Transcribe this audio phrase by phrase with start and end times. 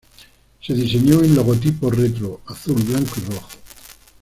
[0.61, 3.49] Se diseñó un logotipo retro azul, blanco y rojo.